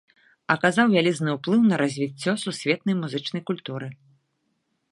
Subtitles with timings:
[0.53, 3.87] Аказаў вялізны ўплыў на развіццё сусветнай музычнай культуры.